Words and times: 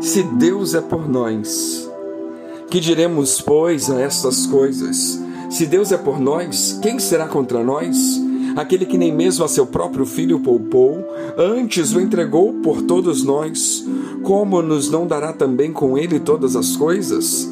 Se 0.00 0.22
Deus 0.22 0.74
é 0.74 0.80
por 0.80 1.08
nós, 1.08 1.90
que 2.70 2.80
diremos, 2.80 3.40
pois, 3.40 3.90
a 3.90 4.00
estas 4.00 4.46
coisas? 4.46 5.20
Se 5.50 5.66
Deus 5.66 5.92
é 5.92 5.98
por 5.98 6.18
nós, 6.18 6.78
quem 6.82 6.98
será 6.98 7.28
contra 7.28 7.62
nós? 7.62 8.20
Aquele 8.56 8.84
que 8.86 8.98
nem 8.98 9.12
mesmo 9.12 9.44
a 9.44 9.48
seu 9.48 9.66
próprio 9.66 10.04
filho 10.04 10.40
poupou, 10.40 11.04
antes 11.36 11.94
o 11.94 12.00
entregou 12.00 12.52
por 12.62 12.82
todos 12.82 13.22
nós, 13.22 13.84
como 14.22 14.62
nos 14.62 14.90
não 14.90 15.06
dará 15.06 15.32
também 15.32 15.72
com 15.72 15.96
ele 15.96 16.18
todas 16.18 16.56
as 16.56 16.76
coisas? 16.76 17.48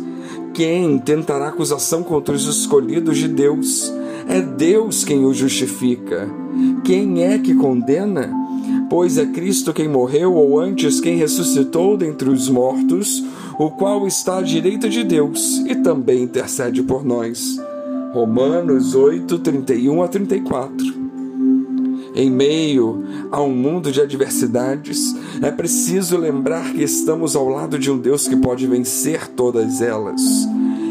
Quem 0.55 0.99
tentará 0.99 1.49
acusação 1.49 2.03
contra 2.03 2.35
os 2.35 2.47
escolhidos 2.47 3.19
de 3.19 3.29
Deus? 3.29 3.93
É 4.29 4.41
Deus 4.41 5.05
quem 5.05 5.25
o 5.25 5.33
justifica. 5.33 6.29
Quem 6.85 7.25
é 7.25 7.39
que 7.39 7.55
condena? 7.55 8.40
Pois 8.91 9.17
é 9.17 9.25
Cristo 9.25 9.73
quem 9.73 9.89
morreu, 9.89 10.35
ou 10.35 10.59
antes 10.59 11.01
quem 11.01 11.17
ressuscitou 11.17 11.97
dentre 11.97 12.29
os 12.29 12.49
mortos, 12.49 13.23
o 13.57 13.71
qual 13.71 14.05
está 14.05 14.39
à 14.39 14.43
direita 14.43 14.89
de 14.89 15.05
Deus 15.05 15.59
e 15.61 15.77
também 15.77 16.25
intercede 16.25 16.83
por 16.83 17.05
nós. 17.05 17.57
Romanos 18.13 18.97
8, 18.97 19.39
31 19.39 20.03
a 20.03 20.09
34. 20.09 21.01
Em 22.17 22.29
meio 22.29 23.05
a 23.31 23.41
um 23.41 23.55
mundo 23.55 23.93
de 23.93 24.01
adversidades, 24.01 25.15
é 25.41 25.53
preciso 25.53 26.17
lembrar 26.17 26.73
que 26.73 26.83
estamos 26.83 27.37
ao 27.37 27.49
lado 27.49 27.79
de 27.79 27.93
um 27.93 27.97
Deus 27.97 28.27
que 28.27 28.35
pode 28.35 28.67
vencer 28.67 29.29
todas 29.29 29.81
elas. 29.81 30.21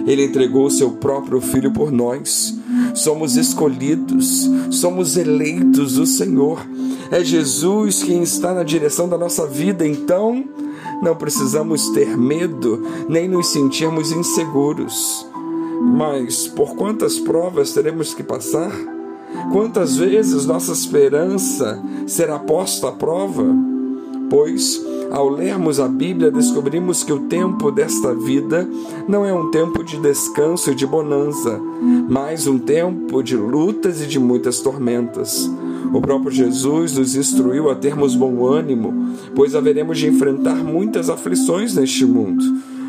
Ele 0.07 0.23
entregou 0.23 0.69
seu 0.69 0.91
próprio 0.91 1.41
Filho 1.41 1.73
por 1.73 1.91
nós. 1.91 2.57
Somos 2.95 3.35
escolhidos, 3.35 4.49
somos 4.71 5.17
eleitos 5.17 5.95
do 5.95 6.05
Senhor. 6.05 6.65
É 7.11 7.23
Jesus 7.23 8.03
quem 8.03 8.21
está 8.21 8.53
na 8.53 8.63
direção 8.63 9.09
da 9.09 9.17
nossa 9.17 9.47
vida, 9.47 9.87
então 9.87 10.43
não 11.01 11.15
precisamos 11.15 11.89
ter 11.89 12.17
medo 12.17 12.83
nem 13.07 13.27
nos 13.27 13.47
sentirmos 13.47 14.11
inseguros. 14.11 15.25
Mas 15.81 16.47
por 16.47 16.75
quantas 16.75 17.17
provas 17.19 17.73
teremos 17.73 18.13
que 18.13 18.21
passar? 18.21 18.71
Quantas 19.51 19.95
vezes 19.95 20.45
nossa 20.45 20.71
esperança 20.71 21.81
será 22.05 22.37
posta 22.37 22.89
à 22.89 22.91
prova? 22.91 23.45
Pois, 24.29 24.79
ao 25.09 25.27
lermos 25.29 25.79
a 25.79 25.87
Bíblia, 25.87 26.29
descobrimos 26.29 27.03
que 27.03 27.13
o 27.13 27.21
tempo 27.21 27.71
desta 27.71 28.13
vida 28.13 28.69
não 29.07 29.25
é 29.25 29.33
um 29.33 29.49
tempo 29.49 29.83
de 29.83 29.97
descanso 29.97 30.71
e 30.71 30.75
de 30.75 30.85
bonança, 30.85 31.59
mas 32.07 32.45
um 32.45 32.59
tempo 32.59 33.23
de 33.23 33.35
lutas 33.35 34.01
e 34.01 34.05
de 34.05 34.19
muitas 34.19 34.59
tormentas. 34.59 35.49
O 35.91 36.01
próprio 36.01 36.31
Jesus 36.31 36.97
nos 36.97 37.15
instruiu 37.15 37.69
a 37.69 37.75
termos 37.75 38.15
bom 38.15 38.45
ânimo, 38.45 39.15
pois 39.35 39.55
haveremos 39.55 39.97
de 39.97 40.07
enfrentar 40.07 40.63
muitas 40.63 41.09
aflições 41.09 41.75
neste 41.75 42.05
mundo. 42.05 42.43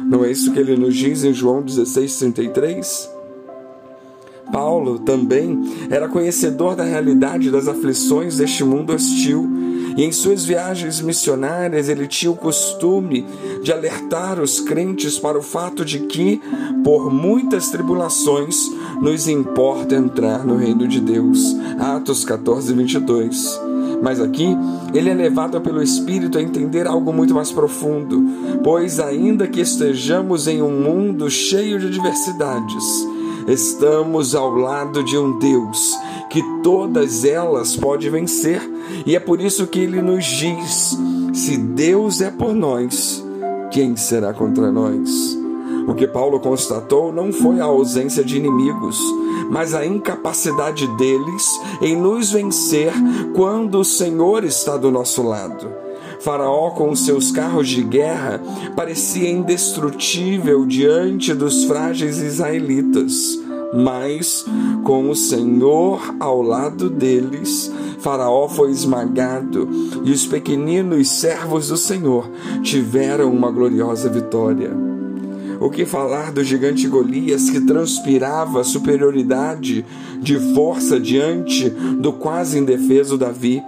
Não 0.06 0.24
é 0.24 0.30
isso 0.30 0.52
que 0.52 0.58
ele 0.58 0.76
nos 0.76 0.94
diz 0.94 1.24
em 1.24 1.32
João 1.32 1.62
16,33? 1.62 3.08
Paulo 4.52 4.98
também 4.98 5.62
era 5.88 6.08
conhecedor 6.08 6.74
da 6.74 6.82
realidade 6.82 7.50
das 7.50 7.68
aflições 7.68 8.36
deste 8.36 8.64
mundo 8.64 8.92
hostil 8.92 9.48
e 9.96 10.04
em 10.04 10.12
suas 10.12 10.44
viagens 10.44 11.00
missionárias 11.00 11.88
ele 11.88 12.06
tinha 12.06 12.30
o 12.30 12.36
costume 12.36 13.26
de 13.62 13.72
alertar 13.72 14.40
os 14.40 14.60
crentes 14.60 15.18
para 15.18 15.38
o 15.38 15.42
fato 15.42 15.84
de 15.84 16.00
que, 16.00 16.40
por 16.82 17.12
muitas 17.12 17.70
tribulações, 17.70 18.56
nos 19.00 19.28
importa 19.28 19.94
entrar 19.94 20.44
no 20.44 20.56
reino 20.56 20.86
de 20.86 21.00
Deus. 21.00 21.56
Atos 21.78 22.24
14, 22.24 22.72
22. 22.72 23.60
Mas 24.02 24.20
aqui 24.20 24.56
ele 24.94 25.10
é 25.10 25.14
levado 25.14 25.60
pelo 25.60 25.82
Espírito 25.82 26.38
a 26.38 26.42
entender 26.42 26.86
algo 26.86 27.12
muito 27.12 27.34
mais 27.34 27.52
profundo, 27.52 28.22
pois, 28.62 28.98
ainda 28.98 29.46
que 29.46 29.60
estejamos 29.60 30.46
em 30.46 30.62
um 30.62 30.80
mundo 30.80 31.30
cheio 31.30 31.78
de 31.78 31.86
adversidades, 31.86 32.84
estamos 33.50 34.34
ao 34.34 34.54
lado 34.54 35.02
de 35.02 35.18
um 35.18 35.38
Deus 35.38 35.98
que 36.30 36.42
todas 36.62 37.24
elas 37.24 37.76
pode 37.76 38.08
vencer, 38.08 38.62
e 39.04 39.16
é 39.16 39.20
por 39.20 39.40
isso 39.40 39.66
que 39.66 39.80
ele 39.80 40.00
nos 40.00 40.24
diz: 40.24 40.96
se 41.34 41.56
Deus 41.56 42.20
é 42.20 42.30
por 42.30 42.54
nós, 42.54 43.24
quem 43.70 43.96
será 43.96 44.32
contra 44.32 44.70
nós? 44.70 45.38
O 45.88 45.94
que 45.94 46.06
Paulo 46.06 46.38
constatou 46.38 47.12
não 47.12 47.32
foi 47.32 47.58
a 47.60 47.64
ausência 47.64 48.22
de 48.22 48.36
inimigos, 48.36 48.98
mas 49.50 49.74
a 49.74 49.84
incapacidade 49.84 50.86
deles 50.96 51.48
em 51.82 51.96
nos 51.96 52.30
vencer 52.30 52.92
quando 53.34 53.80
o 53.80 53.84
Senhor 53.84 54.44
está 54.44 54.76
do 54.76 54.90
nosso 54.90 55.22
lado. 55.22 55.79
Faraó, 56.20 56.70
com 56.70 56.94
seus 56.94 57.30
carros 57.30 57.68
de 57.68 57.82
guerra, 57.82 58.40
parecia 58.76 59.30
indestrutível 59.30 60.66
diante 60.66 61.32
dos 61.34 61.64
frágeis 61.64 62.18
israelitas. 62.18 63.38
Mas, 63.72 64.44
com 64.84 65.08
o 65.08 65.14
Senhor 65.14 66.14
ao 66.18 66.42
lado 66.42 66.90
deles, 66.90 67.72
Faraó 68.00 68.48
foi 68.48 68.70
esmagado 68.70 69.68
e 70.04 70.10
os 70.10 70.26
pequeninos 70.26 71.08
servos 71.08 71.68
do 71.68 71.76
Senhor 71.76 72.28
tiveram 72.62 73.32
uma 73.32 73.50
gloriosa 73.50 74.08
vitória. 74.08 74.70
O 75.60 75.68
que 75.68 75.84
falar 75.84 76.32
do 76.32 76.42
gigante 76.42 76.88
Golias 76.88 77.50
que 77.50 77.60
transpirava 77.60 78.64
superioridade 78.64 79.84
de 80.18 80.38
força 80.54 80.98
diante 80.98 81.68
do 81.68 82.14
quase 82.14 82.58
indefeso 82.58 83.18
Davi? 83.18 83.62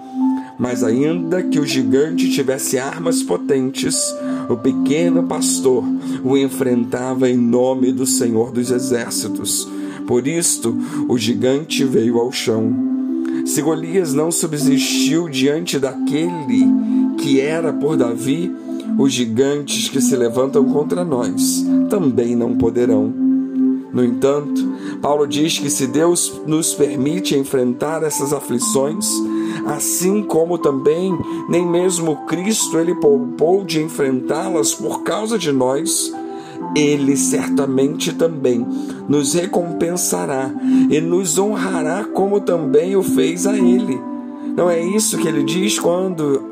Mas 0.62 0.84
ainda 0.84 1.42
que 1.42 1.58
o 1.58 1.66
gigante 1.66 2.30
tivesse 2.30 2.78
armas 2.78 3.20
potentes, 3.20 4.14
o 4.48 4.56
pequeno 4.56 5.24
pastor 5.24 5.82
o 6.22 6.38
enfrentava 6.38 7.28
em 7.28 7.36
nome 7.36 7.90
do 7.90 8.06
Senhor 8.06 8.52
dos 8.52 8.70
Exércitos. 8.70 9.68
Por 10.06 10.24
isto, 10.28 10.78
o 11.08 11.18
gigante 11.18 11.84
veio 11.84 12.16
ao 12.20 12.30
chão. 12.30 12.72
Se 13.44 13.60
Golias 13.60 14.14
não 14.14 14.30
subsistiu 14.30 15.28
diante 15.28 15.80
daquele 15.80 16.64
que 17.18 17.40
era 17.40 17.72
por 17.72 17.96
Davi, 17.96 18.54
os 18.96 19.12
gigantes 19.12 19.88
que 19.88 20.00
se 20.00 20.14
levantam 20.14 20.64
contra 20.66 21.04
nós 21.04 21.66
também 21.90 22.36
não 22.36 22.54
poderão. 22.56 23.12
No 23.92 24.04
entanto, 24.04 24.64
Paulo 25.02 25.26
diz 25.26 25.58
que 25.58 25.68
se 25.68 25.88
Deus 25.88 26.40
nos 26.46 26.72
permite 26.72 27.36
enfrentar 27.36 28.04
essas 28.04 28.32
aflições, 28.32 29.10
assim 29.66 30.22
como 30.22 30.58
também 30.58 31.16
nem 31.48 31.66
mesmo 31.66 32.24
Cristo 32.26 32.78
ele 32.78 32.94
poupou 32.94 33.64
de 33.64 33.82
enfrentá-las 33.82 34.74
por 34.74 35.02
causa 35.02 35.38
de 35.38 35.52
nós, 35.52 36.12
ele 36.76 37.16
certamente 37.16 38.12
também 38.12 38.66
nos 39.08 39.34
recompensará 39.34 40.50
e 40.90 41.00
nos 41.00 41.38
honrará 41.38 42.04
como 42.04 42.40
também 42.40 42.96
o 42.96 43.02
fez 43.02 43.46
a 43.46 43.56
ele. 43.56 44.00
Não 44.56 44.70
é 44.70 44.82
isso 44.82 45.18
que 45.18 45.28
ele 45.28 45.42
diz 45.42 45.78
quando 45.78 46.42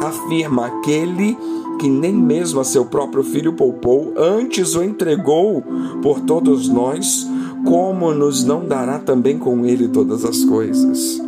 afirma 0.00 0.66
aquele 0.66 1.36
que 1.78 1.88
nem 1.88 2.12
mesmo 2.12 2.60
a 2.60 2.64
seu 2.64 2.84
próprio 2.84 3.22
filho 3.22 3.52
poupou, 3.52 4.12
antes 4.16 4.74
o 4.74 4.82
entregou 4.82 5.62
por 6.02 6.20
todos 6.20 6.68
nós, 6.68 7.26
como 7.64 8.12
nos 8.12 8.44
não 8.44 8.64
dará 8.66 8.98
também 8.98 9.38
com 9.38 9.64
ele 9.64 9.86
todas 9.86 10.24
as 10.24 10.44
coisas? 10.44 11.27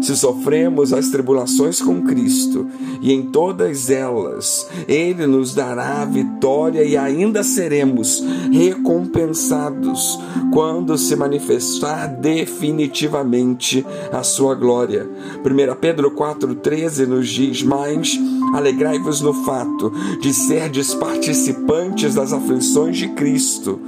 Se 0.00 0.16
sofremos 0.16 0.92
as 0.92 1.08
tribulações 1.08 1.80
com 1.80 2.02
Cristo, 2.02 2.66
e 3.02 3.12
em 3.12 3.22
todas 3.22 3.90
elas 3.90 4.66
Ele 4.88 5.26
nos 5.26 5.54
dará 5.54 6.02
a 6.02 6.04
vitória 6.04 6.82
e 6.82 6.96
ainda 6.96 7.42
seremos 7.42 8.22
recompensados 8.50 10.18
quando 10.52 10.96
se 10.98 11.14
manifestar 11.14 12.06
definitivamente 12.06 13.84
a 14.12 14.22
sua 14.22 14.54
glória. 14.54 15.08
1 15.44 15.74
Pedro 15.80 16.10
4,13 16.10 17.06
nos 17.06 17.28
diz: 17.28 17.62
Mas 17.62 18.18
alegrai-vos 18.54 19.20
no 19.20 19.32
fato 19.44 19.92
de 20.20 20.32
serdes 20.32 20.94
participantes 20.94 22.14
das 22.14 22.32
aflições 22.32 22.96
de 22.96 23.08
Cristo 23.10 23.80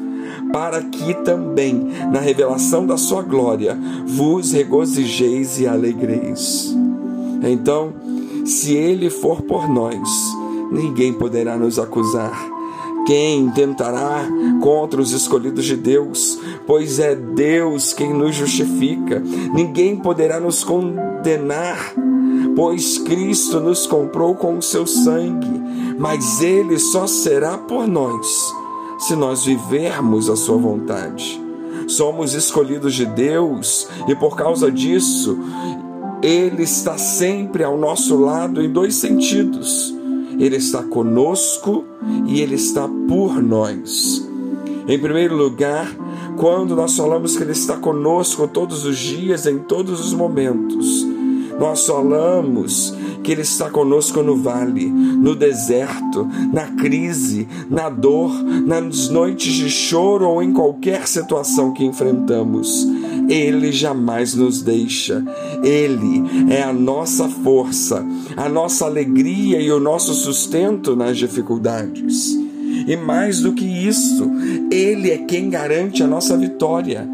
para 0.52 0.82
que 0.82 1.14
também, 1.24 1.88
na 2.12 2.20
revelação 2.20 2.86
da 2.86 2.96
sua 2.96 3.22
glória, 3.22 3.78
vos 4.06 4.52
regozijeis 4.52 5.58
e 5.58 5.66
alegreis. 5.66 6.76
Então, 7.42 7.92
se 8.44 8.74
ele 8.74 9.10
for 9.10 9.42
por 9.42 9.68
nós, 9.68 10.08
ninguém 10.70 11.12
poderá 11.12 11.56
nos 11.56 11.78
acusar. 11.78 12.50
Quem 13.06 13.50
tentará 13.50 14.28
contra 14.60 15.00
os 15.00 15.10
escolhidos 15.10 15.64
de 15.64 15.76
Deus? 15.76 16.38
Pois 16.66 17.00
é 17.00 17.16
Deus 17.16 17.92
quem 17.92 18.14
nos 18.14 18.36
justifica. 18.36 19.20
Ninguém 19.52 19.96
poderá 19.96 20.38
nos 20.38 20.62
condenar, 20.62 21.94
pois 22.54 22.98
Cristo 22.98 23.58
nos 23.58 23.86
comprou 23.86 24.36
com 24.36 24.56
o 24.56 24.62
seu 24.62 24.86
sangue, 24.86 25.60
mas 25.98 26.42
ele 26.42 26.78
só 26.78 27.08
será 27.08 27.58
por 27.58 27.88
nós 27.88 28.61
se 29.02 29.16
nós 29.16 29.44
vivermos 29.44 30.30
a 30.30 30.36
Sua 30.36 30.56
vontade. 30.56 31.40
Somos 31.88 32.34
escolhidos 32.34 32.94
de 32.94 33.04
Deus 33.04 33.88
e 34.06 34.14
por 34.14 34.36
causa 34.36 34.70
disso, 34.70 35.36
Ele 36.22 36.62
está 36.62 36.96
sempre 36.96 37.64
ao 37.64 37.76
nosso 37.76 38.16
lado 38.16 38.62
em 38.62 38.70
dois 38.70 38.94
sentidos. 38.94 39.92
Ele 40.38 40.56
está 40.56 40.84
conosco 40.84 41.84
e 42.26 42.40
Ele 42.40 42.54
está 42.54 42.88
por 43.08 43.42
nós. 43.42 44.24
Em 44.86 44.98
primeiro 44.98 45.36
lugar, 45.36 45.92
quando 46.36 46.76
nós 46.76 46.96
falamos 46.96 47.36
que 47.36 47.42
Ele 47.42 47.52
está 47.52 47.76
conosco 47.76 48.46
todos 48.46 48.84
os 48.84 48.96
dias, 48.96 49.48
em 49.48 49.58
todos 49.58 49.98
os 49.98 50.14
momentos, 50.14 51.04
nós 51.58 51.84
falamos 51.84 52.94
que 53.22 53.32
Ele 53.32 53.42
está 53.42 53.70
conosco 53.70 54.22
no 54.22 54.36
vale, 54.36 54.86
no 54.86 55.34
deserto, 55.34 56.28
na 56.52 56.66
crise, 56.68 57.48
na 57.70 57.88
dor, 57.88 58.32
nas 58.42 59.08
noites 59.08 59.54
de 59.54 59.70
choro 59.70 60.28
ou 60.28 60.42
em 60.42 60.52
qualquer 60.52 61.06
situação 61.06 61.72
que 61.72 61.84
enfrentamos. 61.84 62.86
Ele 63.28 63.72
jamais 63.72 64.34
nos 64.34 64.62
deixa. 64.62 65.24
Ele 65.62 66.22
é 66.52 66.62
a 66.62 66.72
nossa 66.72 67.28
força, 67.28 68.04
a 68.36 68.48
nossa 68.48 68.86
alegria 68.86 69.60
e 69.60 69.70
o 69.70 69.80
nosso 69.80 70.12
sustento 70.14 70.96
nas 70.96 71.16
dificuldades. 71.16 72.36
E 72.86 72.96
mais 72.96 73.40
do 73.40 73.52
que 73.52 73.64
isso, 73.64 74.30
Ele 74.70 75.10
é 75.10 75.18
quem 75.18 75.50
garante 75.50 76.02
a 76.02 76.06
nossa 76.06 76.36
vitória. 76.36 77.08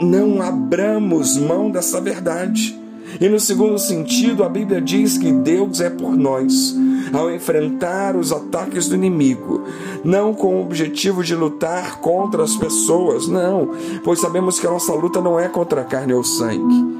Não 0.00 0.42
abramos 0.42 1.36
mão 1.36 1.70
dessa 1.70 2.00
verdade. 2.00 2.78
E 3.20 3.28
no 3.28 3.40
segundo 3.40 3.78
sentido, 3.78 4.44
a 4.44 4.48
Bíblia 4.48 4.80
diz 4.80 5.16
que 5.16 5.32
Deus 5.32 5.80
é 5.80 5.90
por 5.90 6.16
nós 6.16 6.74
ao 7.12 7.30
enfrentar 7.30 8.16
os 8.16 8.32
ataques 8.32 8.88
do 8.88 8.94
inimigo, 8.94 9.62
não 10.04 10.34
com 10.34 10.56
o 10.56 10.62
objetivo 10.62 11.22
de 11.22 11.34
lutar 11.34 12.00
contra 12.00 12.42
as 12.42 12.56
pessoas, 12.56 13.28
não, 13.28 13.70
pois 14.02 14.20
sabemos 14.20 14.58
que 14.58 14.66
a 14.66 14.70
nossa 14.70 14.92
luta 14.92 15.20
não 15.20 15.38
é 15.38 15.48
contra 15.48 15.82
a 15.82 15.84
carne 15.84 16.12
ou 16.12 16.24
sangue. 16.24 16.96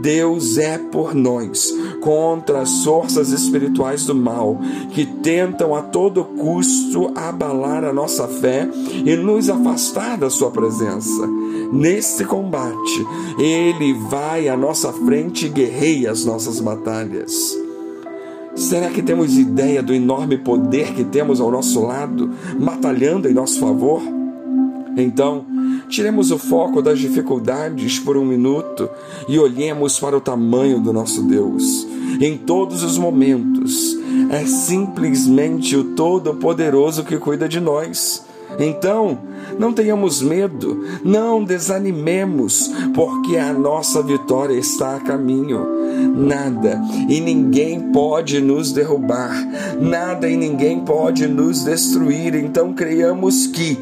Deus 0.00 0.58
é 0.58 0.78
por 0.78 1.14
nós 1.14 1.72
contra 2.00 2.62
as 2.62 2.82
forças 2.82 3.30
espirituais 3.30 4.04
do 4.04 4.14
mal 4.14 4.58
que 4.90 5.06
tentam 5.06 5.76
a 5.76 5.82
todo 5.82 6.24
custo 6.24 7.12
abalar 7.14 7.84
a 7.84 7.92
nossa 7.92 8.26
fé 8.26 8.68
e 9.04 9.14
nos 9.14 9.48
afastar 9.48 10.18
da 10.18 10.28
Sua 10.28 10.50
presença. 10.50 11.28
Nesse 11.72 12.26
combate, 12.26 13.06
Ele 13.38 13.94
vai 13.94 14.48
à 14.48 14.56
nossa 14.56 14.92
frente 14.92 15.46
e 15.46 15.48
guerreia 15.48 16.10
as 16.10 16.24
nossas 16.24 16.60
batalhas. 16.60 17.56
Será 18.54 18.90
que 18.90 19.02
temos 19.02 19.38
ideia 19.38 19.82
do 19.82 19.94
enorme 19.94 20.36
poder 20.36 20.92
que 20.92 21.02
temos 21.02 21.40
ao 21.40 21.50
nosso 21.50 21.80
lado, 21.80 22.30
batalhando 22.60 23.26
em 23.26 23.32
nosso 23.32 23.58
favor? 23.58 24.02
Então, 24.94 25.46
tiremos 25.88 26.30
o 26.30 26.38
foco 26.38 26.82
das 26.82 26.98
dificuldades 26.98 27.98
por 27.98 28.18
um 28.18 28.24
minuto 28.26 28.90
e 29.26 29.38
olhemos 29.38 29.98
para 29.98 30.16
o 30.16 30.20
tamanho 30.20 30.78
do 30.78 30.92
nosso 30.92 31.22
Deus. 31.22 31.86
Em 32.20 32.36
todos 32.36 32.82
os 32.82 32.98
momentos, 32.98 33.96
é 34.30 34.44
simplesmente 34.44 35.74
o 35.74 35.94
Todo-Poderoso 35.94 37.04
que 37.04 37.16
cuida 37.16 37.48
de 37.48 37.58
nós. 37.58 38.26
Então, 38.58 39.18
não 39.58 39.72
tenhamos 39.72 40.22
medo, 40.22 40.84
não 41.04 41.44
desanimemos, 41.44 42.70
porque 42.94 43.36
a 43.36 43.52
nossa 43.52 44.02
vitória 44.02 44.54
está 44.54 44.96
a 44.96 45.00
caminho. 45.00 45.66
Nada 46.14 46.80
e 47.08 47.20
ninguém 47.20 47.92
pode 47.92 48.40
nos 48.40 48.72
derrubar, 48.72 49.32
nada 49.80 50.28
e 50.28 50.36
ninguém 50.36 50.80
pode 50.80 51.26
nos 51.26 51.64
destruir. 51.64 52.34
Então, 52.34 52.72
creiamos 52.72 53.46
que, 53.46 53.78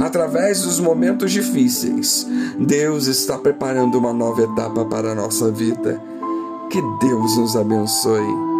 através 0.00 0.62
dos 0.62 0.80
momentos 0.80 1.32
difíceis, 1.32 2.26
Deus 2.58 3.06
está 3.06 3.38
preparando 3.38 3.98
uma 3.98 4.12
nova 4.12 4.42
etapa 4.42 4.84
para 4.84 5.12
a 5.12 5.14
nossa 5.14 5.50
vida. 5.50 6.00
Que 6.70 6.80
Deus 7.00 7.36
nos 7.36 7.56
abençoe. 7.56 8.51